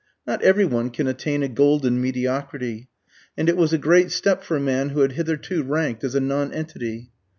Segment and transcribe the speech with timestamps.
[0.25, 2.89] Not every one can attain a golden mediocrity;
[3.37, 6.19] and it was a great step for a man who had hitherto ranked as a
[6.19, 7.11] nonentity.